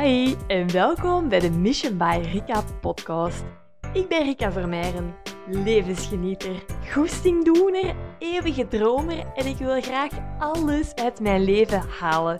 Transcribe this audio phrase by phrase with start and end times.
[0.00, 3.44] Hi en welkom bij de Mission by Rika podcast.
[3.92, 5.14] Ik ben Rika Vermeijren,
[5.46, 12.38] levensgenieter, goestingdoener, eeuwige dromer en ik wil graag alles uit mijn leven halen.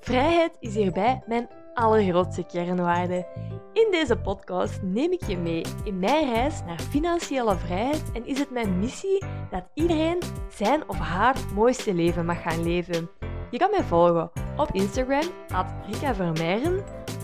[0.00, 3.26] Vrijheid is hierbij mijn allergrootste kernwaarde.
[3.72, 8.38] In deze podcast neem ik je mee in mijn reis naar financiële vrijheid en is
[8.38, 13.10] het mijn missie dat iedereen zijn of haar mooiste leven mag gaan leven.
[13.50, 16.14] Je kan mij volgen op Instagram, at Rika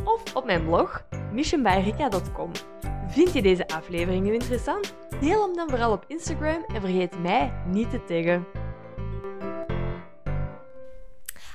[0.07, 2.51] of op mijn blog, missionbyrika.com.
[3.09, 4.95] Vind je deze aflevering nu interessant?
[5.21, 8.47] Deel hem dan vooral op Instagram en vergeet mij niet te taggen.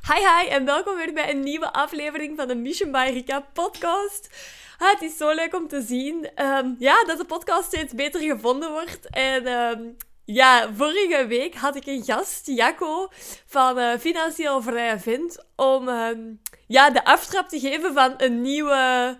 [0.08, 4.30] Hi hi en welkom weer bij een nieuwe aflevering van de Mission by podcast.
[4.78, 8.72] Het is zo leuk om te zien um, ja, dat de podcast steeds beter gevonden
[8.72, 9.10] wordt.
[9.10, 13.08] En um, ja, vorige week had ik een gast, Jacco,
[13.46, 19.18] van uh, Financieel Vrije Vind, om um, ja, de aftrap te geven van een nieuwe,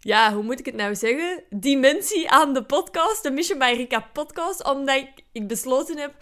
[0.00, 1.44] ja, hoe moet ik het nou zeggen?
[1.50, 4.96] Dimensie aan de podcast, de Mission by Rika podcast, omdat
[5.32, 6.14] ik, besloten heb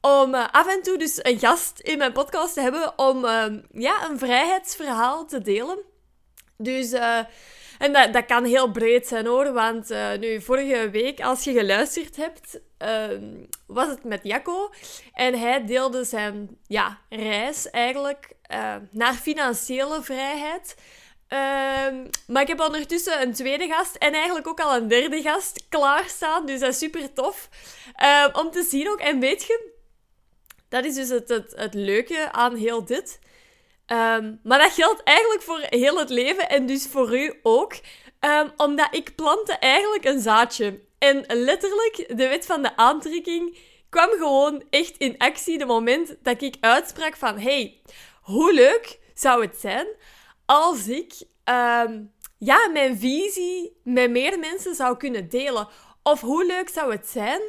[0.00, 3.44] om uh, af en toe dus een gast in mijn podcast te hebben om uh,
[3.72, 5.78] ja, een vrijheidsverhaal te delen.
[6.56, 6.92] Dus...
[6.92, 7.18] Uh,
[7.84, 11.52] en dat, dat kan heel breed zijn hoor, want uh, nu vorige week, als je
[11.52, 13.18] geluisterd hebt, uh,
[13.66, 14.70] was het met Jacco.
[15.12, 20.76] En hij deelde zijn ja, reis eigenlijk uh, naar financiële vrijheid.
[21.28, 25.66] Ehm, maar ik heb ondertussen een tweede gast en eigenlijk ook al een derde gast
[25.68, 26.46] klaarstaan.
[26.46, 27.48] Dus dat is super tof
[27.94, 29.00] ehm, om te zien ook.
[29.00, 29.72] En weet je,
[30.68, 33.18] dat is dus het, het, het leuke aan heel dit.
[33.86, 37.74] Um, maar dat geldt eigenlijk voor heel het leven en dus voor u ook.
[38.20, 40.80] Um, omdat ik plantte eigenlijk een zaadje.
[40.98, 46.42] En letterlijk, de wet van de aantrekking kwam gewoon echt in actie de moment dat
[46.42, 47.38] ik uitsprak van...
[47.38, 47.80] Hey,
[48.22, 49.86] hoe leuk zou het zijn
[50.46, 51.12] als ik
[51.44, 55.68] um, ja, mijn visie met meer mensen zou kunnen delen?
[56.02, 57.40] Of hoe leuk zou het zijn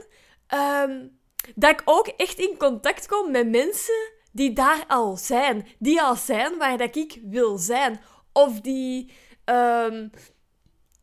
[1.55, 5.67] dat ik ook echt in contact kom met mensen die daar al zijn.
[5.79, 8.01] Die al zijn waar dat ik wil zijn.
[8.33, 9.11] Of die
[9.45, 10.11] um,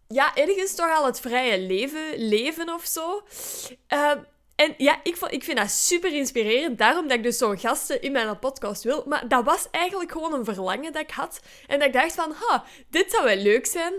[0.08, 3.22] ja, ergens toch al het vrije leven leven of zo.
[3.88, 6.78] Um, en ja, ik, ik vind dat super inspirerend.
[6.78, 9.04] Daarom dat ik dus zo'n gasten in mijn podcast wil.
[9.06, 11.40] Maar dat was eigenlijk gewoon een verlangen dat ik had.
[11.66, 13.92] En dat ik dacht van, ha, dit zou wel leuk zijn.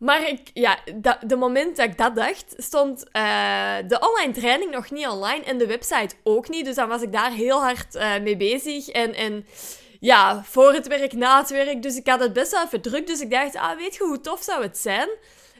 [0.00, 0.78] Maar ik, ja,
[1.26, 5.58] de moment dat ik dat dacht, stond uh, de online training nog niet online en
[5.58, 6.64] de website ook niet.
[6.64, 8.88] Dus dan was ik daar heel hard uh, mee bezig.
[8.88, 9.46] En, en
[10.00, 11.82] ja, voor het werk, na het werk.
[11.82, 13.06] Dus ik had het best wel even druk.
[13.06, 15.08] Dus ik dacht, ah, weet je hoe tof zou het zijn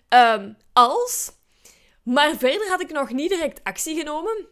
[0.08, 1.32] um, als...
[2.02, 4.46] Maar verder had ik nog niet direct actie genomen.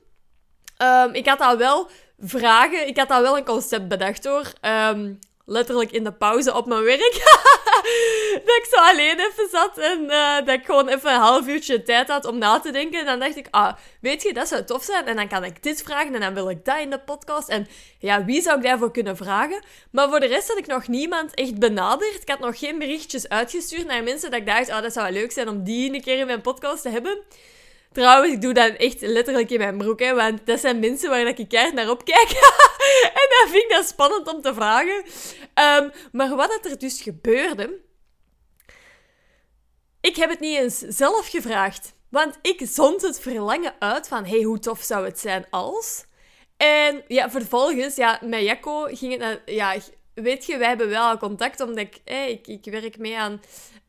[0.83, 1.89] Um, ik had al wel
[2.19, 4.53] vragen, ik had al wel een concept bedacht hoor.
[4.63, 7.13] Um, letterlijk in de pauze op mijn werk.
[8.45, 11.83] dat ik zo alleen even zat en uh, dat ik gewoon even een half uurtje
[11.83, 13.01] tijd had om na te denken.
[13.01, 15.07] En dan dacht ik, ah, weet je, dat zou tof zijn.
[15.07, 17.49] En dan kan ik dit vragen en dan wil ik dat in de podcast.
[17.49, 19.63] En ja, wie zou ik daarvoor kunnen vragen?
[19.91, 22.23] Maar voor de rest had ik nog niemand echt benaderd.
[22.23, 25.21] Ik had nog geen berichtjes uitgestuurd naar mensen dat ik dacht, ah, dat zou wel
[25.21, 27.19] leuk zijn om die een keer in mijn podcast te hebben.
[27.93, 31.27] Trouwens, ik doe dat echt letterlijk in mijn broek, hè, want dat zijn mensen waar
[31.27, 32.29] ik keihard naar opkijk.
[33.51, 35.05] vind ik dat spannend om te vragen.
[35.85, 37.87] Um, maar wat er dus gebeurde...
[40.01, 41.95] Ik heb het niet eens zelf gevraagd.
[42.09, 44.25] Want ik zond het verlangen uit van...
[44.25, 46.07] Hey, hoe tof zou het zijn als...
[46.57, 49.43] En ja, vervolgens, ja, met Jacco ging het naar...
[49.47, 49.75] Ja,
[50.15, 52.01] weet je, wij hebben wel contact, omdat ik...
[52.05, 53.41] Hey, ik, ik werk mee aan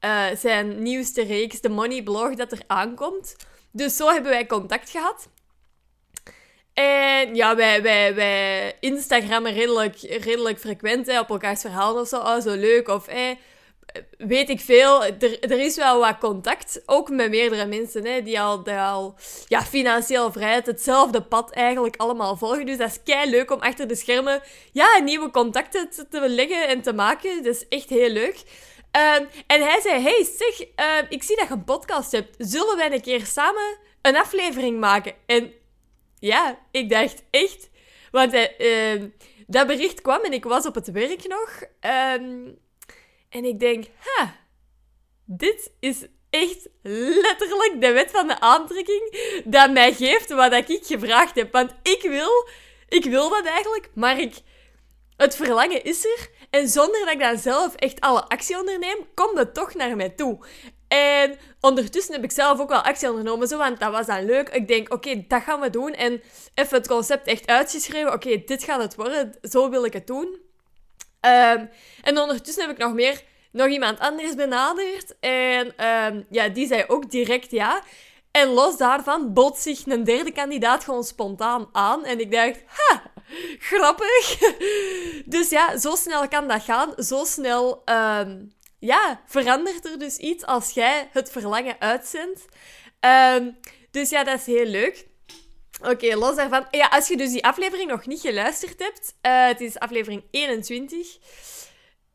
[0.06, 3.36] uh, zijn nieuwste reeks, de Money Blog, dat er aankomt.
[3.72, 5.28] Dus zo hebben wij contact gehad.
[6.80, 12.18] En ja, wij, wij, wij Instagrammen redelijk, redelijk frequent hè, op elkaars verhalen of zo.
[12.18, 12.88] Oh, zo leuk.
[12.88, 13.36] Of eh,
[14.18, 15.04] weet ik veel.
[15.04, 16.82] Er, er is wel wat contact.
[16.86, 19.16] Ook met meerdere mensen hè, die al, die al
[19.48, 22.66] ja, financieel vrijheid, hetzelfde pad eigenlijk allemaal volgen.
[22.66, 26.82] Dus dat is kei leuk om achter de schermen ja, nieuwe contacten te, leggen en
[26.82, 27.44] te maken.
[27.44, 28.36] Dat is echt heel leuk.
[29.18, 32.36] Um, en hij zei: Hey, zeg, uh, ik zie dat je een podcast hebt.
[32.38, 35.14] Zullen wij een keer samen een aflevering maken?
[35.26, 35.54] En
[36.20, 37.70] ja, ik dacht echt.
[38.12, 39.04] Want uh,
[39.48, 41.64] dat bericht kwam en ik was op het werk nog.
[41.82, 42.58] Um,
[43.30, 44.36] en ik denk: Ha,
[45.26, 46.70] dit is echt
[47.24, 51.52] letterlijk de wet van de aantrekking dat mij geeft wat ik gevraagd heb.
[51.52, 52.48] Want ik wil,
[52.90, 54.36] ik wil dat eigenlijk, maar ik,
[55.18, 56.30] het verlangen is er.
[56.50, 60.10] En zonder dat ik dan zelf echt alle actie onderneem, komt het toch naar mij
[60.10, 60.46] toe.
[60.90, 64.50] En ondertussen heb ik zelf ook wel actie ondernomen, zo, want dat was dan leuk.
[64.50, 65.94] Ik denk, oké, dat gaan we doen.
[65.94, 66.22] En
[66.54, 68.14] even het concept echt uitgeschreven.
[68.14, 69.36] Oké, dit gaat het worden.
[69.42, 70.28] Zo wil ik het doen.
[71.22, 71.70] Um,
[72.04, 75.20] en ondertussen heb ik nog meer nog iemand anders benaderd.
[75.20, 77.82] En ehm, ja, die zei ook direct ja.
[78.32, 82.06] En los daarvan bot zich een derde kandidaat gewoon spontaan aan.
[82.06, 83.02] En ik dacht, ha,
[83.60, 84.38] grappig.
[85.26, 86.94] Dus ja, zo snel kan dat gaan.
[86.98, 88.38] Zo snel ehm,
[88.80, 92.46] ja, verandert er dus iets als jij het verlangen uitzendt.
[93.36, 93.58] Um,
[93.92, 95.08] dus ja, dat is heel leuk.
[95.82, 96.68] Oké, los daarvan.
[96.72, 101.18] Ja, als je dus die aflevering nog niet geluisterd hebt, uh, het is aflevering 21.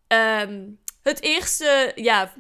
[0.08, 2.32] Um, het eerste, ja,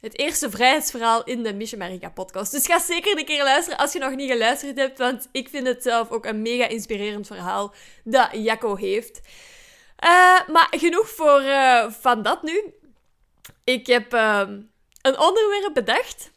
[0.00, 2.52] het eerste vrijheidsverhaal in de Mission America podcast.
[2.52, 5.66] Dus ga zeker een keer luisteren als je nog niet geluisterd hebt, want ik vind
[5.66, 7.74] het zelf ook een mega inspirerend verhaal
[8.04, 9.20] dat Jacco heeft.
[10.04, 12.74] Uh, maar genoeg voor uh, van dat nu.
[13.66, 14.42] Ik heb uh,
[15.02, 16.30] een onderwerp bedacht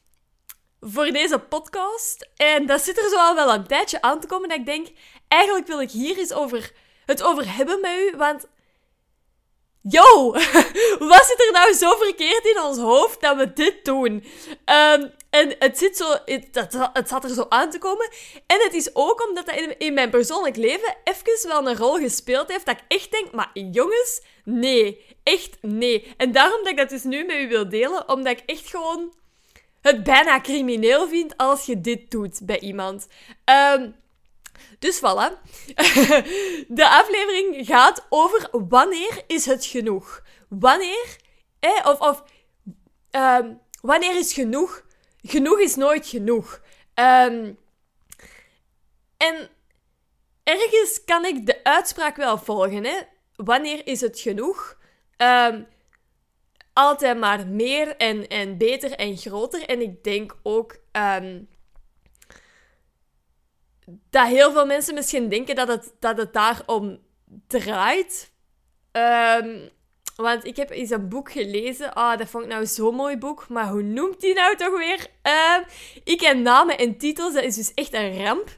[0.81, 2.29] voor deze podcast.
[2.35, 4.87] En dat zit er zo al wel een tijdje aan te komen dat ik denk,
[5.27, 6.71] eigenlijk wil ik hier eens over
[7.05, 8.47] het over hebben met u, want
[9.89, 10.31] Yo,
[11.12, 14.24] wat zit er nou zo verkeerd in ons hoofd dat we dit doen?
[14.65, 16.47] Um, en het, zit zo, het,
[16.94, 18.09] het, zat er zo aan te komen.
[18.47, 21.97] En het is ook omdat dat in, in, mijn persoonlijk leven even wel een rol
[21.97, 22.65] gespeeld heeft.
[22.65, 25.06] Dat ik echt denk, maar jongens, nee.
[25.24, 26.13] Echt nee.
[26.18, 28.09] En daarom dat ik dat dus nu met u wil delen.
[28.09, 29.13] Omdat ik echt gewoon
[29.81, 33.07] het bijna crimineel vind als je dit doet bij iemand.
[33.75, 33.95] Um,
[34.79, 35.41] dus voilà.
[36.79, 40.23] De aflevering gaat over wanneer is het genoeg?
[40.50, 41.17] Wanneer,
[41.83, 42.23] of, of
[43.11, 44.85] um, wanneer is genoeg?
[45.21, 46.61] Genoeg is nooit genoeg.
[46.95, 47.57] Um,
[49.17, 49.50] en
[50.44, 52.83] ergens kan ik de uitspraak wel volgen.
[52.83, 53.00] Hè?
[53.35, 54.77] Wanneer is het genoeg?
[55.17, 55.67] Um,
[56.73, 59.65] altijd maar meer en, en beter en groter.
[59.65, 60.77] En ik denk ook
[64.09, 67.00] dat heel veel mensen misschien denken dat het, dat het daarom
[67.47, 68.31] draait.
[68.91, 69.69] Um,
[70.15, 71.94] want ik heb eens een boek gelezen.
[71.94, 73.50] Ah, dat vond ik nou zo'n mooi boek.
[73.50, 75.07] Maar hoe noemt die nou toch weer?
[75.24, 75.57] Uh,
[76.03, 77.33] ik ken namen en titels.
[77.33, 78.50] Dat is dus echt een ramp.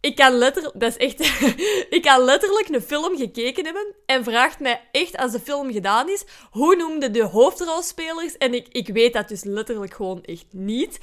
[0.00, 1.20] Ik kan letterlijk, dat is echt,
[1.96, 6.08] ik kan letterlijk een film gekeken hebben en vraagt mij echt, als de film gedaan
[6.08, 8.36] is, hoe noemde de hoofdrolspelers?
[8.36, 10.98] En ik, ik weet dat dus letterlijk gewoon echt niet.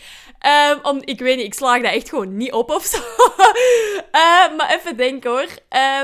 [0.71, 2.97] Um, om, ik weet niet, ik slaag dat echt gewoon niet op of zo.
[2.97, 5.49] uh, maar even denken hoor.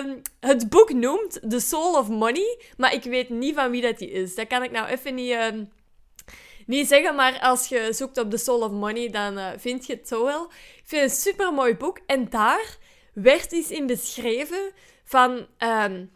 [0.04, 3.98] Um, het boek noemt The Soul of Money, maar ik weet niet van wie dat
[3.98, 4.36] die is.
[4.36, 5.38] Dat kan ik nou even niet...
[6.66, 9.94] Niet zeggen, maar als je zoekt op The Soul of Money, dan uh, vind je
[9.94, 10.44] het zo wel.
[10.76, 12.00] Ik vind het een super mooi boek.
[12.06, 12.78] En daar
[13.22, 14.72] werd iets in beschreven
[15.04, 15.48] van.
[15.58, 16.12] Um,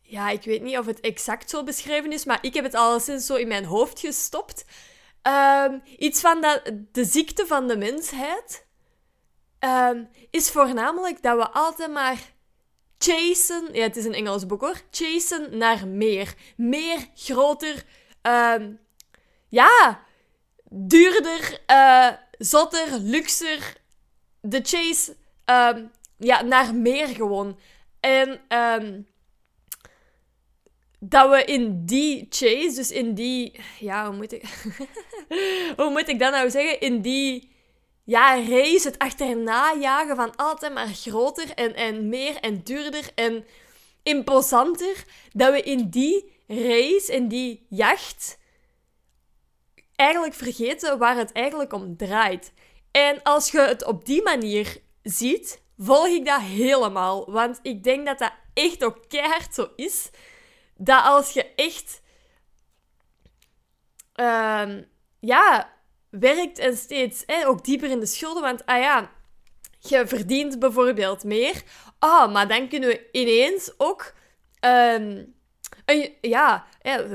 [0.00, 3.26] ja, ik weet niet of het exact zo beschreven is, maar ik heb het alleszins
[3.26, 4.64] zo in mijn hoofd gestopt.
[5.22, 8.66] Um, iets van dat, de ziekte van de mensheid
[9.60, 12.32] um, is voornamelijk dat we altijd maar
[12.98, 13.68] chasen.
[13.72, 14.80] Ja, het is een Engels boek hoor.
[14.90, 16.34] Chasen naar meer.
[16.56, 17.84] Meer, groter.
[19.48, 20.04] Ja,
[20.68, 22.08] duurder, uh,
[22.38, 23.76] zotter, luxer.
[24.40, 25.16] De chase
[25.46, 27.58] um, ja, naar meer gewoon.
[28.00, 29.06] En um,
[30.98, 33.60] dat we in die chase, dus in die...
[33.78, 34.44] Ja, hoe moet ik...
[35.76, 36.80] hoe moet ik dat nou zeggen?
[36.80, 37.50] In die
[38.04, 43.44] ja, race, het achterna jagen van altijd maar groter en, en meer en duurder en
[44.02, 45.04] imposanter.
[45.32, 48.38] Dat we in die race, in die jacht,
[49.96, 52.52] eigenlijk vergeten waar het eigenlijk om draait.
[52.90, 57.30] En als je het op die manier ziet, volg ik dat helemaal.
[57.30, 60.10] Want ik denk dat dat echt ook keihard zo is.
[60.76, 62.00] Dat als je echt...
[64.16, 64.78] Uh,
[65.20, 65.72] ja,
[66.10, 68.42] werkt en steeds ook dieper in de schulden.
[68.42, 69.10] Want, ah ja,
[69.78, 71.62] je verdient bijvoorbeeld meer.
[71.98, 74.14] Ah, oh, maar dan kunnen we ineens ook...
[74.60, 75.34] Een,
[76.20, 76.66] ja,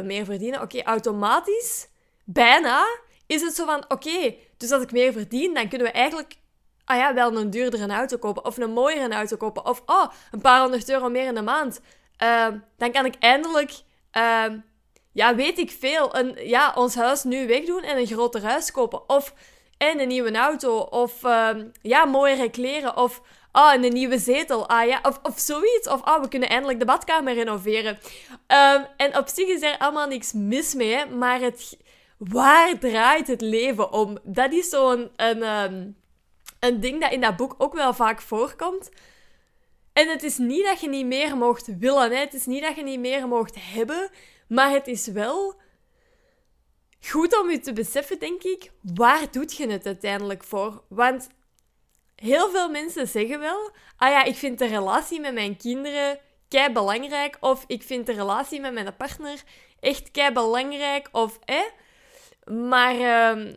[0.04, 0.62] meer verdienen.
[0.62, 1.88] Oké, automatisch,
[2.26, 2.86] bijna,
[3.28, 3.86] is het zo van...
[3.88, 6.36] Oké, dus als ik meer verdien, dan kunnen we eigenlijk
[6.88, 8.46] ah ja, wel een duurdere auto kopen.
[8.46, 9.66] Of een mooiere auto kopen.
[9.66, 11.82] Of oh, een paar honderd euro meer in de maand.
[12.24, 13.72] Uh, dan kan ik eindelijk,
[14.18, 14.46] uh,
[15.12, 19.10] ja, weet ik veel, een, ja, ons huis nu wegdoen en een groter huis kopen.
[19.10, 19.34] Of
[19.78, 20.78] en een nieuwe auto.
[20.78, 21.50] Of uh,
[21.82, 22.98] ja, mooiere kleren.
[22.98, 24.70] Of oh, een nieuwe zetel.
[24.70, 25.88] Ah, ja, of, of zoiets.
[25.90, 27.98] Of oh, we kunnen eindelijk de badkamer renoveren.
[28.98, 31.06] En op zich is er allemaal niks mis mee.
[31.06, 31.78] Maar het,
[32.18, 34.18] waar draait het leven om?
[34.24, 35.10] Dat is zo'n...
[35.16, 35.96] Een, um,
[36.60, 38.90] een ding dat in dat boek ook wel vaak voorkomt.
[39.94, 42.84] En het is niet dat je niet meer mocht willen, het is niet dat je
[42.84, 44.10] niet meer mocht hebben,
[44.48, 45.56] maar het is wel
[47.10, 50.84] goed om je te beseffen, denk ik, waar doet je het uiteindelijk voor?
[50.90, 51.30] Want
[52.16, 56.72] heel veel mensen zeggen wel, ah ja, ik vind de relatie met mijn kinderen kei
[56.72, 59.44] belangrijk, of ik vind de relatie met mijn partner
[59.80, 61.64] echt kei belangrijk of hè.
[62.54, 63.56] Maar ehm,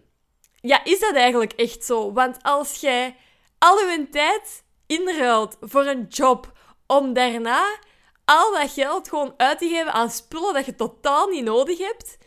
[0.61, 2.13] ja, is dat eigenlijk echt zo?
[2.13, 3.17] Want als jij
[3.59, 6.53] al je tijd inruilt voor een job
[6.87, 7.79] om daarna
[8.25, 12.19] al dat geld gewoon uit te geven aan spullen dat je totaal niet nodig hebt,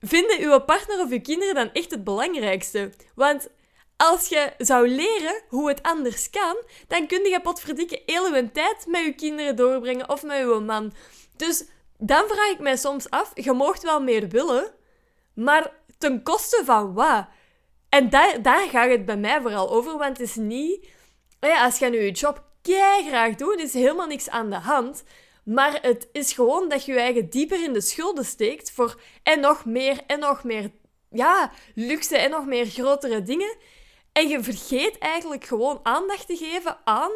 [0.00, 2.92] vinden uw partner of uw kinderen dan echt het belangrijkste.
[3.14, 3.48] Want
[3.96, 6.56] als je zou leren hoe het anders kan,
[6.88, 10.92] dan kun je potverdikke heel je tijd met je kinderen doorbrengen of met je man.
[11.36, 11.64] Dus
[11.98, 14.74] dan vraag ik mij soms af, je mocht wel meer willen,
[15.34, 17.26] maar ten koste van wat?
[17.96, 20.88] En daar, daar gaat het bij mij vooral over, want het is niet...
[21.40, 22.44] Ja, als je nu je job
[23.08, 25.04] graag doet, is helemaal niks aan de hand.
[25.44, 29.40] Maar het is gewoon dat je je eigen dieper in de schulden steekt voor en
[29.40, 30.70] nog meer en nog meer
[31.10, 33.56] ja, luxe en nog meer grotere dingen.
[34.12, 37.12] En je vergeet eigenlijk gewoon aandacht te geven aan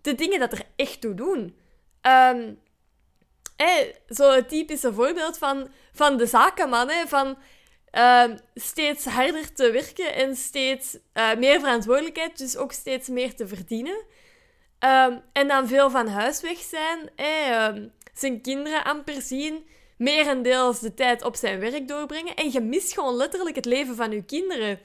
[0.00, 1.58] de dingen dat er echt toe doen.
[2.02, 2.62] Um,
[4.06, 7.36] Zo'n typische voorbeeld van, van de zakenman, van
[7.94, 13.46] ehm, steeds harder te werken en steeds uh, meer verantwoordelijkheid, dus ook steeds meer te
[13.48, 13.96] verdienen.
[14.84, 17.72] Um, en dan veel van huis weg zijn, hè,
[18.14, 23.14] zijn kinderen amper zien, merendeels de tijd op zijn werk doorbrengen en je mist gewoon
[23.14, 24.78] letterlijk het leven van je kinderen.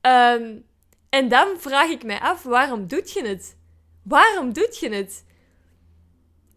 [0.00, 0.66] Um,
[1.08, 3.56] en dan vraag ik mij af, waarom doet je het?
[4.02, 5.24] Waarom doet je het?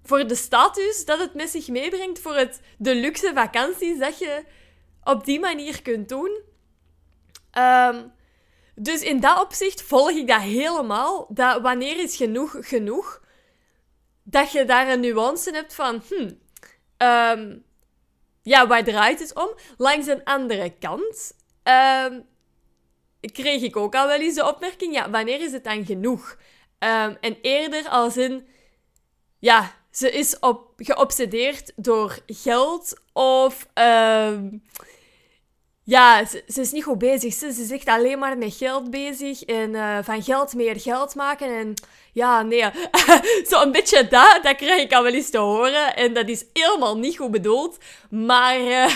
[0.04, 4.44] Voor de status dat het met zich meebrengt, voor het, de luxe vakanties dat je
[5.08, 6.42] op die manier kunt doen.
[7.58, 8.12] Um,
[8.76, 11.28] dus in dat opzicht volg ik dat helemaal.
[11.30, 13.22] Dat wanneer is genoeg genoeg?
[14.24, 16.40] Dat je daar een nuance hebt van, hmm,
[16.98, 17.64] um,
[18.42, 19.50] ja, waar draait het om?
[19.78, 22.26] Langs een andere kant um,
[23.22, 26.38] kreeg ik ook al wel eens de opmerking, ja, wanneer is het dan genoeg?
[27.20, 28.48] En eerder als in,
[29.40, 33.68] ja, ze is op, geobsedeerd door geld of
[35.88, 37.34] ja, ze, is niet goed bezig.
[37.34, 39.44] Ze, ze is echt alleen maar met geld bezig.
[39.44, 41.58] En uh, van geld meer geld maken.
[41.58, 41.74] En
[42.14, 42.64] ja, nee.
[43.50, 45.96] Zo'n beetje dat, dat krijg ik al wel eens te horen.
[45.96, 47.78] En dat is helemaal niet goed bedoeld.
[48.10, 48.88] Maar uh,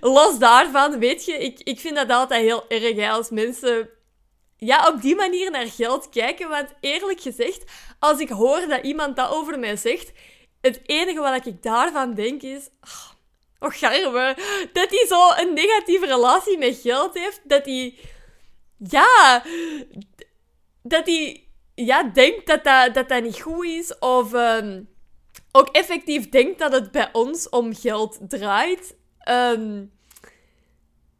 [0.16, 3.88] los daarvan, weet je, ik, ik vind dat altijd heel erg hè, als mensen
[4.56, 6.48] ja, op die manier naar geld kijken.
[6.48, 7.64] Want eerlijk gezegd,
[7.98, 10.12] als ik hoor dat iemand dat over mij zegt,
[10.60, 12.68] het enige wat ik daarvan denk is...
[12.82, 13.13] Oh,
[13.64, 14.36] Och, garme.
[14.72, 17.40] Dat hij zo een negatieve relatie met geld heeft.
[17.44, 17.98] Dat hij...
[18.78, 19.42] Ja...
[20.82, 21.48] Dat hij...
[21.74, 23.98] Ja, denkt dat dat, dat, niet goed is.
[23.98, 24.32] Of...
[24.32, 24.88] Um,
[25.52, 28.96] ook effectief denkt dat het bij ons om geld draait.
[29.28, 29.92] Um,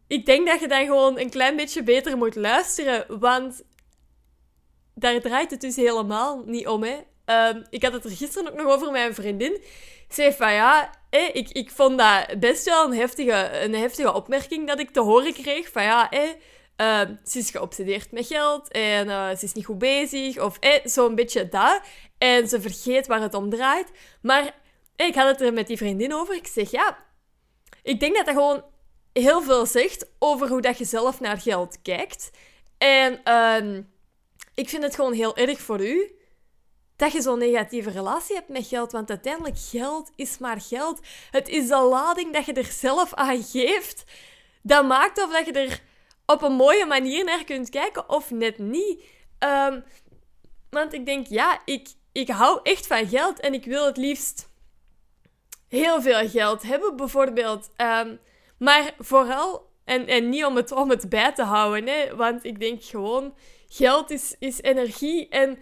[0.06, 3.20] ik denk dat je dan gewoon een klein beetje beter moet luisteren.
[3.20, 3.62] Want
[4.94, 6.82] daar draait het dus helemaal niet om.
[6.82, 7.00] Hè.
[7.26, 9.62] Um, ik had het er gisteren ook nog over met mijn vriendin
[10.09, 14.78] zei van ja, ik, ik vond dat best wel een heftige, een heftige opmerking dat
[14.78, 15.71] ik te horen kreeg.
[15.71, 20.38] Van ja, uh, ze is geobsedeerd met geld en uh, ze is niet goed bezig.
[20.38, 21.81] Of zo'n beetje dat.
[22.19, 23.90] En ze vergeet waar het om draait.
[24.23, 24.54] Maar
[24.97, 26.35] ik had het er met die vriendin over.
[26.35, 26.99] Ik zeg ja,
[27.83, 28.64] ik denk dat dat gewoon
[29.12, 32.31] heel veel zegt over hoe dat je zelf naar geld kijkt.
[32.78, 33.83] En uh,
[34.54, 36.19] ik vind het gewoon heel erg voor u
[36.96, 38.92] dat je zo'n negatieve relatie hebt met geld.
[38.92, 41.00] Want uiteindelijk, geld is maar geld.
[41.30, 44.04] Het is de lading dat je er zelf aan geeft.
[44.62, 45.80] Dat maakt of dat je er
[46.26, 49.02] op een mooie manier naar kunt kijken of net niet.
[49.38, 49.84] Um,
[50.70, 54.48] want ik denk, ja, ik, ik hou echt van geld en ik wil het liefst
[55.68, 57.70] heel veel geld hebben, bijvoorbeeld.
[57.76, 58.20] Um,
[58.58, 62.60] maar vooral, en, en niet om het, om het bij te houden, hè, want ik
[62.60, 63.34] denk gewoon,
[63.68, 65.58] geld is, is energie en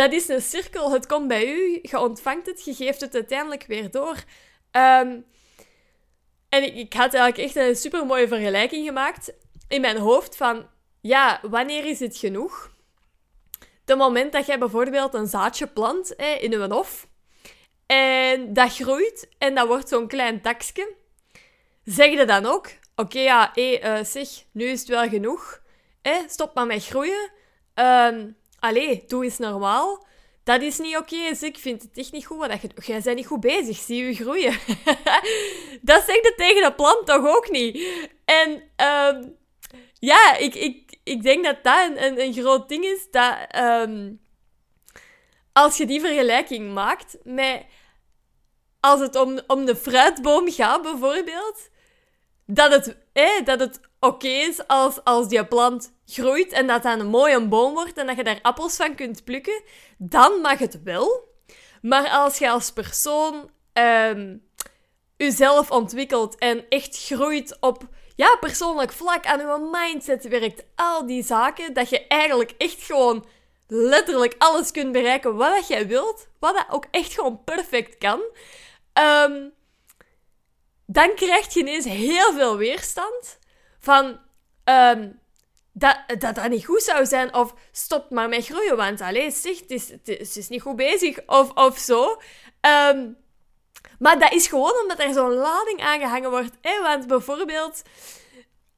[0.00, 0.92] dat is een cirkel.
[0.92, 4.16] Het komt bij u, je ontvangt het, je geeft het uiteindelijk weer door.
[4.72, 5.24] Um,
[6.48, 9.32] en ik, had eigenlijk echt een super mooie vergelijking gemaakt
[9.68, 10.68] in mijn hoofd van,
[11.00, 12.70] ja, wanneer is het genoeg?
[13.84, 17.08] Het moment dat jij bijvoorbeeld een zaadje plant hè, in uw hof
[17.86, 20.94] en dat groeit en dat wordt zo'n klein takje,
[21.84, 25.62] zeg je dan ook, oké, ja, hé, uh, zeg, nu is het wel genoeg.
[26.02, 27.30] Hè, stop maar met groeien.
[27.74, 30.06] Um, allee, doe eens normaal.
[30.44, 31.16] Dat is niet oké.
[31.40, 32.46] Ik vind het echt niet goed.
[32.62, 33.76] Je, jij bent niet goed bezig.
[33.76, 34.52] Zie je groeien.
[35.90, 37.88] dat zegt het tegen de plant toch ook niet?
[38.24, 38.50] En
[38.86, 39.36] um,
[39.98, 43.06] ja, ik, ik, ik denk dat dat een, een, groot ding is.
[43.10, 44.20] Dat um,
[45.52, 47.64] als je die vergelijking maakt met...
[48.80, 51.68] Als het om, om de fruitboom gaat, bijvoorbeeld...
[52.46, 57.00] Dat het, eh, dat het oké is als, als die plant groeit en dat dan
[57.00, 59.62] een mooie boom wordt en dat je daar appels van kunt plukken,
[59.98, 61.28] dan mag het wel.
[61.82, 64.48] Maar als je als persoon um,
[65.16, 67.82] uzelf ontwikkelt en echt groeit op
[68.16, 70.64] ja, persoonlijk vlak aan uw mindset werkt.
[70.74, 73.26] Al die zaken dat je eigenlijk echt gewoon
[73.66, 76.28] letterlijk alles kunt bereiken wat jij wilt.
[76.38, 78.20] Wat dat ook echt gewoon perfect kan.
[78.92, 79.48] Ehm,
[80.86, 83.38] dan krijg je ineens heel veel weerstand
[83.80, 84.18] van
[84.64, 85.20] um,
[85.72, 89.60] dat, dat dat niet goed zou zijn of stop maar met groeien, want allez, zeg,
[89.60, 92.20] het is, het is, niet goed bezig of, of zo.
[92.60, 93.16] Um,
[93.98, 96.56] maar dat is gewoon omdat er zo'n lading aangehangen wordt.
[96.60, 96.82] Hè?
[96.82, 97.82] Want bijvoorbeeld,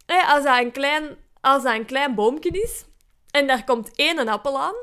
[0.06, 2.84] als, dat een klein, als dat een klein boomje is
[3.30, 4.74] en daar komt één appel aan,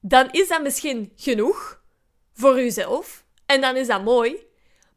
[0.00, 1.80] dan is dat misschien genoeg
[2.34, 3.24] voor uzelf.
[3.46, 4.46] En dan is dat mooi.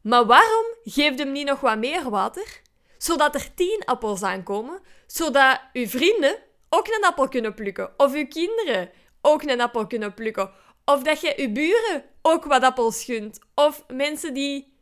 [0.00, 2.62] Maar waarom geeft hem niet nog wat meer water?
[2.98, 6.36] Zodat er tien appels aankomen, zodat uw vrienden
[6.68, 7.92] ook een appel kunnen plukken.
[7.96, 10.50] Of uw kinderen ook een appel kunnen plukken.
[10.84, 13.38] Of dat je uw buren ook wat appels gunt.
[13.54, 14.74] Of mensen die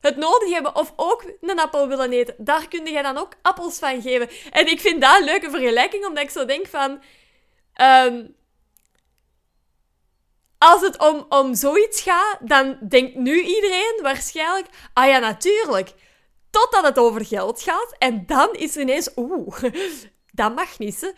[0.00, 2.34] het nodig hebben of ook een appel willen eten.
[2.38, 4.28] Daar kun je dan ook appels van geven.
[4.50, 7.02] En ik vind dat een leuke vergelijking, omdat ik zo denk van...
[7.74, 8.26] Ehm,
[10.58, 14.66] als het om, om zoiets gaat, dan denkt nu iedereen waarschijnlijk...
[14.92, 15.94] Ah ja, natuurlijk.
[16.54, 17.94] Totdat het over geld gaat.
[17.98, 19.10] En dan is ineens...
[19.16, 19.62] Oeh,
[20.32, 21.10] dat mag niet, hè.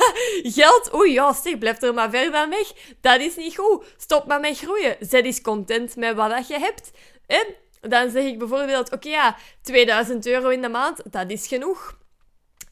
[0.60, 2.72] Geld, oei, ja, zeg, blijf er maar ver van weg.
[3.00, 3.84] Dat is niet goed.
[3.96, 4.96] Stop maar met groeien.
[5.00, 6.90] Zet eens content met wat dat je hebt.
[7.26, 7.46] En
[7.80, 11.98] dan zeg ik bijvoorbeeld, oké, ja, 2000 euro in de maand, dat is genoeg.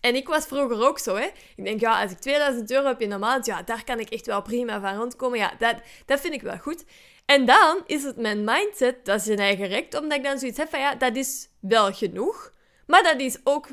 [0.00, 1.29] En ik was vroeger ook zo, hè.
[1.57, 4.11] Ik denk, ja, als ik 2000 euro heb in de maand, ja, daar kan ik
[4.11, 5.38] echt wel prima van rondkomen.
[5.38, 5.76] Ja, dat,
[6.07, 6.85] dat vind ik wel goed.
[7.31, 10.59] En dan is het mijn mindset, dat is een eigen recht, omdat ik dan zoiets
[10.59, 12.53] heb van, ja, dat is wel genoeg.
[12.87, 13.69] Maar dat is ook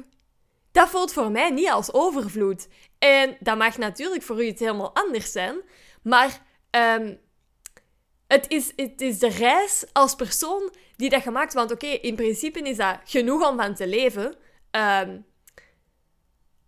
[0.71, 2.67] dat voelt voor mij niet als overvloed.
[2.99, 5.55] En dat mag natuurlijk voor u iets helemaal anders zijn.
[6.01, 7.15] Maar ehm,
[8.27, 11.53] het, is, het is de reis als persoon die dat gemaakt.
[11.53, 14.35] Want oké, in principe is dat genoeg om van te leven.
[14.71, 15.19] Ehm,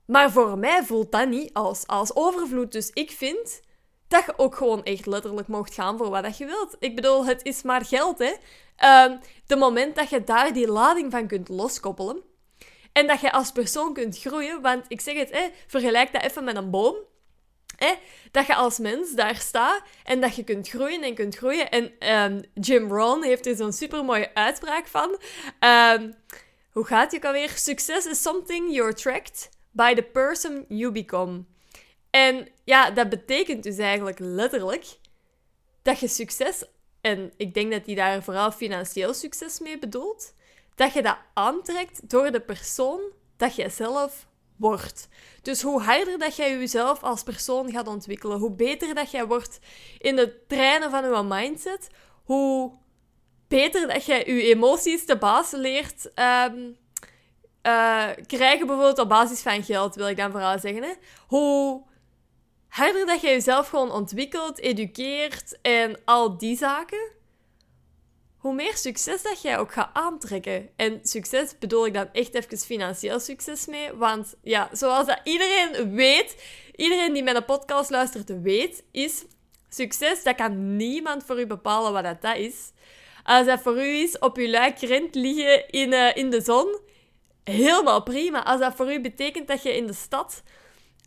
[0.05, 2.71] maar voor mij voelt dat niet als, als overvloed.
[2.71, 3.61] Dus ik vind
[4.09, 6.75] dat je ook gewoon echt letterlijk mocht gaan voor wat je wilt.
[6.79, 8.33] Ik bedoel, het is maar geld, hè.
[9.05, 12.23] Um, de moment dat je daar die lading van kunt loskoppelen,
[12.91, 14.61] en dat je als persoon kunt groeien.
[14.61, 16.95] Want ik zeg het, hè, vergelijk dat even met een boom.
[17.75, 17.93] Hè,
[18.31, 21.69] dat je als mens daar staat en dat je kunt groeien en kunt groeien.
[21.69, 25.19] En um, Jim Rohn heeft er zo'n supermooie uitspraak van.
[25.59, 26.13] Um,
[26.71, 27.49] hoe gaat het alweer?
[27.49, 31.45] Success is something you're attract by the person you become.
[32.09, 34.85] En ja, dat betekent dus eigenlijk letterlijk
[35.81, 36.63] dat je succes,
[37.01, 40.33] en ik denk dat hij daar vooral financieel succes mee bedoelt,
[40.75, 43.01] dat je dat aantrekt door de persoon
[43.37, 45.07] dat jij zelf wordt.
[45.41, 49.59] Dus hoe harder dat jij jezelf als persoon gaat ontwikkelen, hoe beter dat jij wordt
[49.97, 51.89] in het trainen van je mindset,
[52.23, 52.71] hoe
[53.47, 56.77] beter dat jij je emoties te baas leert um,
[58.25, 60.83] krijgen, bijvoorbeeld op basis van geld, wil ik dan vooral zeggen.
[60.83, 60.93] Hè?
[61.27, 61.83] Hoe
[62.69, 67.11] harder dat jij jezelf gewoon ontwikkelt, educeert en al die zaken,
[68.37, 70.69] hoe meer succes dat jij ook gaat aantrekken.
[70.75, 73.93] En succes bedoel ik dan echt even financieel succes mee.
[73.93, 76.35] Want ja, zoals dat iedereen weet,
[76.75, 79.25] iedereen die mijn podcast luistert weet, is
[79.69, 82.71] succes, dat kan niemand voor u bepalen wat dat, dat is.
[83.23, 86.79] Als dat voor u is op uw luik rent liggen in, uh, in de zon,
[87.43, 88.43] helemaal prima.
[88.43, 90.43] Als dat voor u betekent dat je in de stad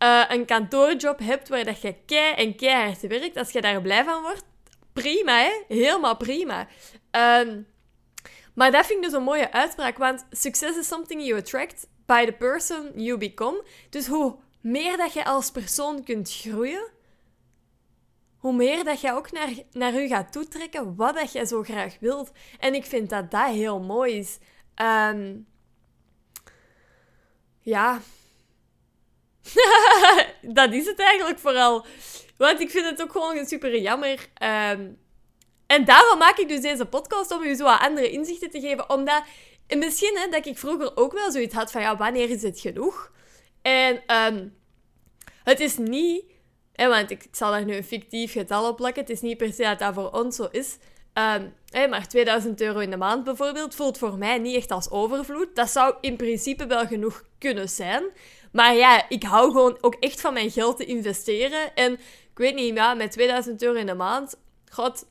[0.02, 4.04] uh, een kantoorjob hebt waar dat je kei en keihard werkt, als je daar blij
[4.04, 4.44] van wordt,
[4.92, 5.62] prima, hè?
[5.68, 6.68] Helemaal prima.
[7.10, 7.66] Um,
[8.54, 12.24] maar dat vind ik dus een mooie uitspraak, want success is something you attract by
[12.24, 13.64] the person you become.
[13.90, 16.90] Dus hoe meer dat je als persoon kunt groeien,
[18.36, 21.96] hoe meer dat je ook naar, naar u gaat toetrekken wat dat je zo graag
[22.00, 22.32] wilt.
[22.58, 24.38] En ik vind dat dat heel mooi is.
[24.82, 25.46] Um,
[27.60, 28.00] ja.
[30.58, 31.86] dat is het eigenlijk vooral.
[32.36, 34.28] Want ik vind het ook gewoon super jammer.
[34.42, 34.98] Um,
[35.66, 38.90] en daarom maak ik dus deze podcast om u zo wat andere inzichten te geven.
[38.90, 39.22] Omdat
[39.66, 43.12] begin hè, dat ik vroeger ook wel zoiets had van ja, wanneer is het genoeg?
[43.62, 44.56] En um,
[45.44, 46.24] het is niet,
[46.72, 49.02] hè, want ik, zal daar nu een fictief getal op plakken.
[49.02, 50.78] Het is niet per se dat dat voor ons zo is.
[51.66, 55.56] Hè, maar 2000 euro in de maand bijvoorbeeld voelt voor mij niet echt als overvloed.
[55.56, 58.04] Dat zou in principe wel genoeg kunnen zijn.
[58.52, 61.74] Maar ja, ik hou gewoon ook echt van mijn geld te investeren.
[61.74, 64.36] En ik weet niet, ja, met 2000 euro in de maand,
[64.70, 65.06] god,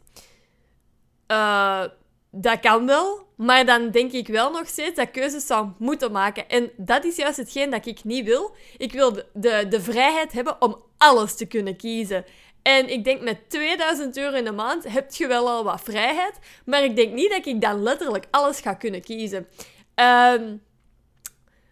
[1.28, 1.84] uh,
[2.32, 6.50] dat kan wel, maar dan denk ik wel nog steeds dat keuzes zou moeten maken.
[6.50, 8.56] En dat is juist hetgeen dat ik niet wil.
[8.78, 12.26] Ik wil de, de, de vrijheid hebben om alles te kunnen kiezen.
[12.62, 16.40] En ik denk met 2000 euro in de maand heb je wel al wat vrijheid.
[16.66, 19.48] Maar ik denk niet dat ik dan letterlijk alles ga kunnen kiezen.
[19.96, 20.56] Ehm,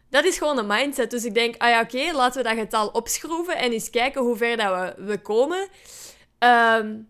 [0.10, 1.12] dat is gewoon een mindset.
[1.12, 4.38] Dus ik denk, ah ja, oké, laten we dat getal opschroeven en eens kijken hoe
[4.38, 5.68] ver dat we, we komen.
[6.40, 7.10] Um,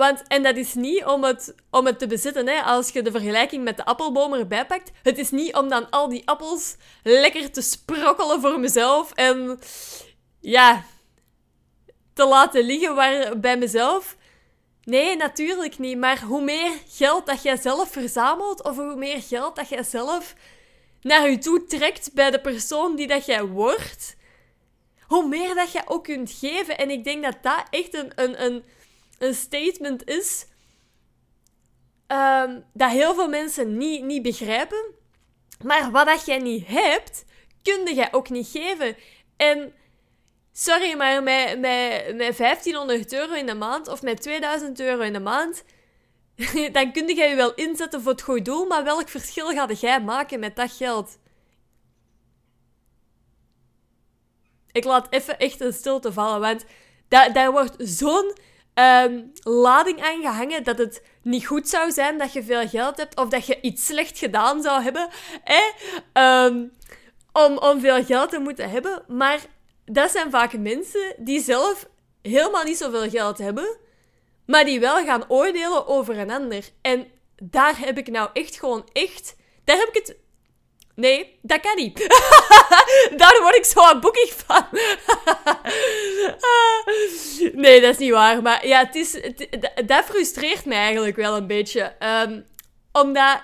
[0.00, 2.60] want, en dat is niet om het, om het te bezitten, hè.
[2.62, 4.90] als je de vergelijking met de appelboom erbij pakt.
[5.02, 9.58] Het is niet om dan al die appels lekker te sprokkelen voor mezelf en
[10.40, 10.84] ja,
[12.14, 14.16] te laten liggen waar, bij mezelf.
[14.84, 15.98] Nee, natuurlijk niet.
[15.98, 20.34] Maar hoe meer geld dat jij zelf verzamelt, of hoe meer geld dat jij zelf
[21.02, 24.16] naar je toe trekt bij de persoon die dat jij wordt,
[25.00, 26.78] hoe meer dat je ook kunt geven.
[26.78, 28.64] En ik denk dat dat echt een, een, een
[29.20, 30.46] een statement is
[32.08, 34.84] um, dat heel veel mensen niet, niet begrijpen.
[35.64, 37.24] Maar wat dat jij niet hebt,
[37.62, 38.96] kun jij ook niet geven.
[39.36, 39.72] En
[40.52, 45.12] sorry, maar met, met, met 1500 euro in de maand of met 2000 euro in
[45.12, 45.64] de maand,
[46.72, 50.00] dan kun jij je wel inzetten voor het goede doel, maar welk verschil ga jij
[50.00, 51.18] maken met dat geld?
[54.72, 56.64] Ik laat even echt een stilte vallen, want
[57.08, 58.32] daar, daar wordt zo'n
[58.74, 63.28] um, lading aangehangen dat het niet goed zou zijn dat je veel geld hebt of
[63.28, 65.08] dat je iets slecht gedaan zou hebben
[66.12, 66.66] ehm,
[67.32, 69.02] om, om veel geld te moeten hebben.
[69.08, 69.40] Maar
[69.84, 71.88] dat zijn vaak mensen die zelf
[72.22, 73.76] helemaal niet zoveel geld hebben,
[74.50, 76.64] maar die wel gaan oordelen over een ander.
[76.82, 77.06] En
[77.42, 79.36] daar heb ik nou echt gewoon echt.
[79.64, 80.16] Daar heb ik het
[80.94, 81.98] Nee, dat kan niet.
[83.16, 84.66] Daar word ik zo aan boekig van.
[87.62, 88.42] nee, dat is niet waar.
[88.42, 89.20] Maar ja, het is,
[89.86, 91.96] dat frustreert mij eigenlijk wel een beetje.
[92.24, 92.46] Um,
[92.92, 93.40] omdat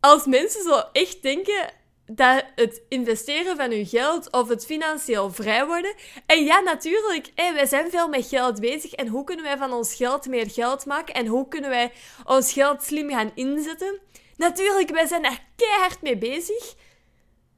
[0.00, 1.70] als mensen zo echt denken
[2.06, 5.94] dat het investeren van hun geld of het financieel vrij worden.
[6.26, 8.92] En ja, natuurlijk, wij zijn veel met geld bezig.
[8.92, 11.14] En hoe kunnen wij van ons geld meer geld maken?
[11.14, 11.92] En hoe kunnen wij
[12.24, 14.00] ons geld slim gaan inzetten?
[14.36, 16.74] Natuurlijk, wij zijn daar keihard mee bezig.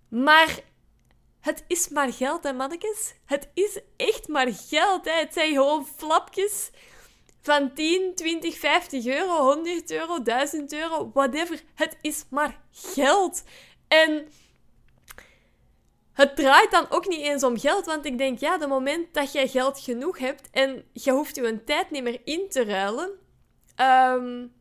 [0.08, 0.58] Maar
[1.40, 3.14] het is maar geld, hè, mannetjes?
[3.24, 5.12] Het is echt maar geld, hè?
[5.12, 6.70] Het zijn gewoon flapjes
[7.42, 11.62] van 10, 20, 50 euro, 100 euro, 1000 euro, whatever.
[11.74, 13.42] Het is maar geld.
[13.88, 14.28] En
[16.12, 19.32] het draait dan ook niet eens om geld, want ik denk, ja, de moment dat
[19.32, 23.10] jij geld genoeg hebt en je hoeft je tijd niet meer in te ruilen,
[23.80, 24.54] um,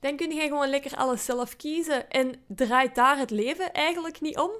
[0.00, 4.38] dan kun je gewoon lekker alles zelf kiezen en draait daar het leven eigenlijk niet
[4.38, 4.50] om.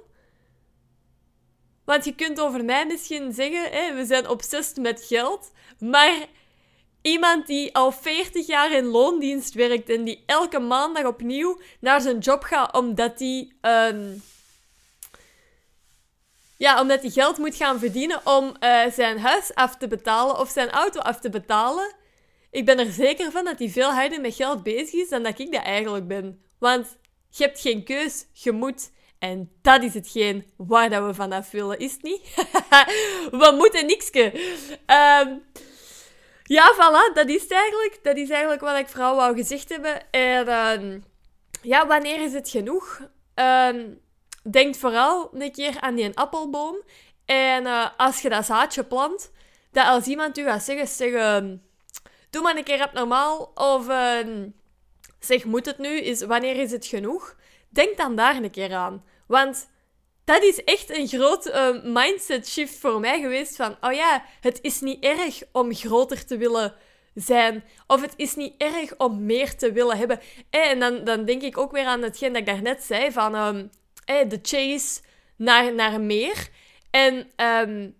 [1.85, 6.27] Want je kunt over mij misschien zeggen, hè, we zijn obsessief met geld, maar
[7.01, 12.17] iemand die al 40 jaar in loondienst werkt en die elke maandag opnieuw naar zijn
[12.17, 14.09] job gaat omdat hij ehm,
[16.61, 20.49] ja, omdat hij geld moet gaan verdienen om uh, zijn huis af te betalen of
[20.49, 21.95] zijn auto af te betalen,
[22.51, 25.39] ik ben er zeker van dat hij veel harder met geld bezig is dan dat
[25.39, 26.41] ik dat eigenlijk ben.
[26.59, 26.97] Want
[27.29, 28.91] je hebt geen keus, je moet.
[29.19, 32.21] En dat is hetgeen waar dat we vanaf willen, is het niet?
[33.41, 34.33] we moeten nikske.
[35.25, 35.43] Um,
[36.43, 40.11] ja, voilà, dat is, eigenlijk, dat is eigenlijk wat ik vooral wou gezegd hebben.
[40.11, 41.01] En uh,
[41.61, 43.01] ja, wanneer is het genoeg?
[43.35, 43.69] Uh,
[44.43, 46.75] denk vooral een keer aan die appelboom.
[47.25, 49.31] En uh, als je dat zaadje plant,
[49.71, 51.63] dat als iemand u gaat zeggen, zeggen
[52.29, 53.51] doe maar een keer normaal.
[53.55, 53.85] Of
[55.19, 55.99] zeg, moet het nu?
[55.99, 57.35] Is, wanneer is het genoeg?
[57.69, 59.03] Denk dan daar een keer aan.
[59.27, 59.69] Want
[60.33, 63.55] dat is echt een groot uh, mindset shift voor mij geweest.
[63.55, 66.73] Van, oh ja, het is niet erg om groter te willen
[67.13, 67.63] zijn.
[67.87, 70.19] Of het is niet erg om meer te willen hebben.
[70.49, 73.11] Eh, en dan, dan denk ik ook weer aan hetgeen dat ik daarnet zei.
[73.11, 73.69] Van um,
[74.05, 75.01] de chase
[75.35, 76.49] naar, naar meer.
[76.89, 77.95] En um,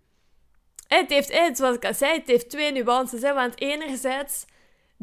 [0.87, 3.21] het heeft, zoals ik al zei, het heeft twee nuances.
[3.21, 4.45] Hè, want enerzijds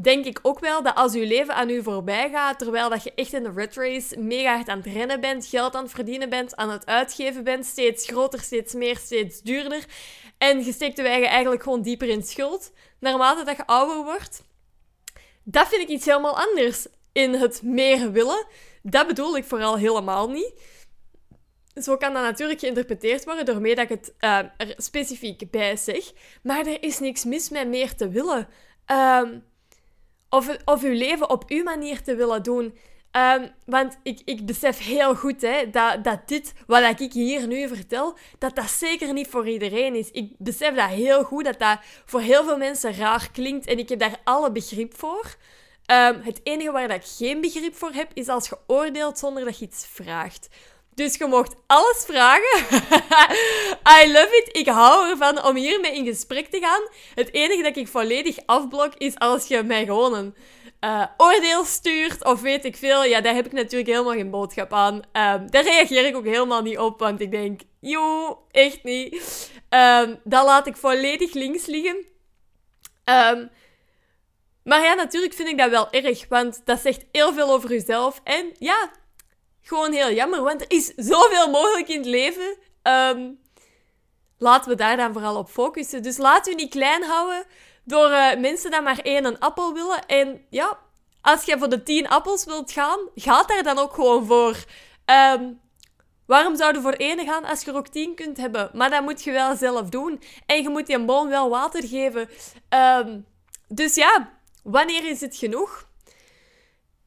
[0.03, 3.13] denk ik ook wel dat als je leven aan u voorbij gaat, terwijl dat je
[3.15, 6.29] echt in de red race mega hard aan het rennen bent, geld aan het verdienen
[6.29, 9.85] bent, aan het uitgeven bent, steeds groter, steeds meer, steeds duurder,
[10.39, 14.43] en je steekt de eigen eigenlijk gewoon dieper in schuld, naarmate dat je ouder wordt,
[15.45, 18.47] dat vind ik iets helemaal anders in het meer willen.
[18.83, 20.53] Dat bedoel ik vooral helemaal niet
[21.83, 26.13] zo kan dat natuurlijk geïnterpreteerd worden door dat ik het uh, er specifiek bij zeg.
[26.43, 28.49] Maar er is niks mis met meer te willen.
[28.87, 29.45] Um,
[30.31, 32.75] of, of uw leven op uw manier te willen doen.
[33.12, 37.69] Um, want ik, ik besef heel goed hè, dat, dat dit, wat ik hier nu
[37.69, 40.11] vertel, dat dat zeker niet voor iedereen is.
[40.11, 43.67] Ik besef dat heel goed, dat dat voor heel veel mensen raar klinkt.
[43.67, 45.37] En ik heb daar alle begrip voor.
[45.91, 49.45] Um, het enige waar dat ik geen begrip voor heb, is als je oordeelt zonder
[49.45, 50.49] dat je iets vraagt.
[50.99, 52.67] Dus je mocht alles vragen.
[54.03, 54.57] I love it.
[54.57, 56.89] Ik hou ervan om hiermee in gesprek te gaan.
[57.15, 60.35] Het enige dat ik volledig afblok is als je mij gewoon een
[60.81, 63.05] uh, oordeel stuurt of weet ik veel.
[63.05, 64.95] Ja, daar heb ik natuurlijk helemaal geen boodschap aan.
[64.95, 69.13] Um, daar reageer ik ook helemaal niet op, want ik denk, joh, echt niet.
[69.69, 71.97] Um, dat laat ik volledig links liggen.
[73.05, 73.51] Um,
[74.65, 78.21] maar ja, natuurlijk vind ik dat wel erg, want dat zegt heel veel over jezelf.
[78.25, 78.91] En ja,
[79.68, 82.57] gewoon heel jammer, want er is zoveel mogelijk in het leven.
[82.83, 83.40] Um,
[84.38, 86.02] laten we daar dan vooral op focussen.
[86.02, 87.44] Dus laat u niet klein houden
[87.85, 90.07] door uh, mensen die maar één een appel willen.
[90.07, 90.78] En ja,
[91.20, 94.57] als je voor de tien appels wilt gaan, ga daar dan ook gewoon voor.
[95.35, 95.61] Um,
[96.26, 98.70] waarom zou je voor één gaan als je er ook tien kunt hebben?
[98.72, 100.22] Maar dat moet je wel zelf doen.
[100.46, 102.28] En je moet die boom wel water geven.
[102.68, 103.26] Um,
[103.68, 105.88] dus ja, wanneer is het genoeg?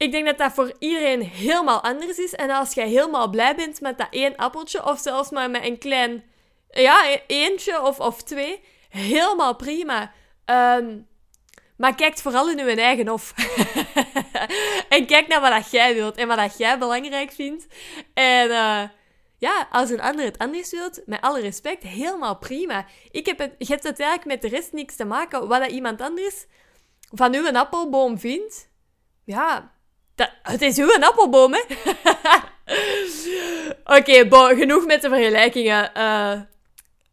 [0.02, 2.34] Ik denk dat dat voor iedereen helemaal anders is.
[2.34, 5.78] En als jij helemaal blij bent met dat één appeltje, of zelfs maar met een
[5.78, 6.24] klein,
[6.70, 10.12] ja, e-, eentje of, of twee, helemaal prima.
[10.46, 11.08] Um,
[11.78, 13.34] maar kijk vooral in je eigen hof.
[14.96, 17.68] en kijk naar wat jij wilt en wat jij belangrijk vindt.
[18.14, 18.84] En uh,
[19.38, 22.86] ja, als een ander het anders wilt, met alle respect, helemaal prima.
[23.12, 25.48] Ik heb het, je hebt het eigenlijk met de rest niks te maken.
[25.48, 26.46] Wat dat iemand anders
[27.12, 28.70] van uw appelboom vindt,
[29.24, 29.80] ja,
[30.44, 31.62] het is uw appelboom, hè?
[33.98, 35.92] Oké, okay, genoeg met de vergelijkingen.
[35.98, 36.40] Uh,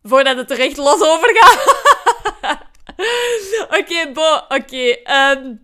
[0.03, 1.77] voordat het er echt los over gaat.
[3.79, 4.55] Oké, bo, oké.
[4.55, 5.55] Okay, ehm,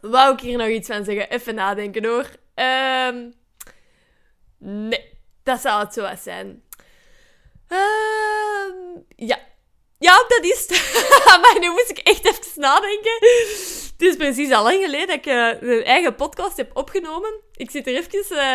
[0.00, 1.30] wou ik hier nog iets van zeggen?
[1.30, 2.26] Even nadenken hoor.
[2.54, 3.34] Um,
[4.58, 6.62] nee, dat zou het zo zijn.
[7.68, 9.38] Um, ja,
[9.98, 11.00] ja, dat is het.
[11.42, 13.18] maar nu moest ik echt even nadenken.
[14.04, 17.40] Het is precies al lang geleden dat ik uh, een eigen podcast heb opgenomen.
[17.54, 18.52] Ik zit er even uh,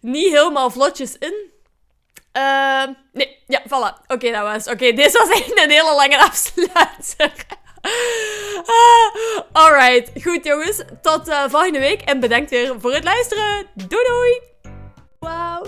[0.00, 1.34] niet helemaal vlotjes in.
[2.36, 4.06] Uh, nee, ja, voilà.
[4.06, 4.68] Oké, dat was...
[4.68, 7.32] Oké, deze was echt een hele lange afsluiter.
[8.64, 10.82] ah, alright, goed jongens.
[11.02, 13.66] Tot volgende week en bedankt weer voor het luisteren.
[13.74, 14.53] Doei doei!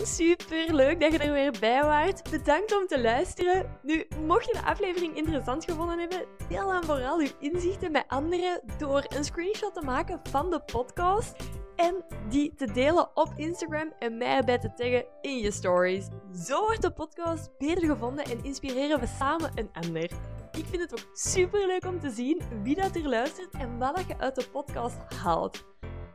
[0.03, 2.31] Super leuk dat je er weer bij waart.
[2.31, 3.79] Bedankt om te luisteren.
[3.83, 8.61] Nu, mocht je de aflevering interessant gevonden hebben, deel dan vooral uw inzichten met anderen
[8.79, 11.35] door een screenshot te maken van de podcast
[11.77, 16.07] en die te delen op Instagram en mij erbij te taggen in je stories.
[16.47, 20.11] Zo wordt de podcast beter gevonden en inspireren we samen een ander.
[20.53, 24.05] Ik vind het ook super leuk om te zien wie dat er luistert en wat
[24.09, 25.65] je uit de podcast haalt.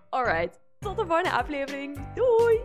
[0.09, 2.13] Alright, tot de volgende aflevering.
[2.13, 2.59] Doei!